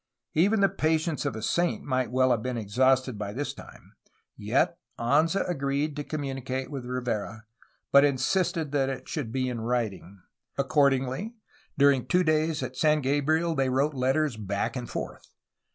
[0.33, 3.93] Even the patience of a saint might well have been exhausted by this time.
[4.35, 7.45] Yet Anza agreed to communicate with Rivera,
[7.91, 10.23] but insisted that it should be in writing.
[10.57, 11.35] Accordingly,
[11.77, 15.27] during two days at San Gabriel they wrote letters back and forth.